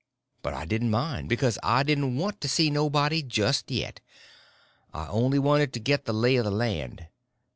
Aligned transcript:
But 0.41 0.55
I 0.55 0.65
didn't 0.65 0.89
mind, 0.89 1.29
because 1.29 1.59
I 1.61 1.83
didn't 1.83 2.17
want 2.17 2.41
to 2.41 2.47
see 2.49 2.71
nobody 2.71 3.21
just 3.21 3.69
yet—I 3.69 5.05
only 5.09 5.37
wanted 5.37 5.73
to 5.73 5.79
get 5.79 6.05
the 6.05 6.11
lay 6.13 6.37
of 6.37 6.45
the 6.45 6.49
land. 6.49 7.05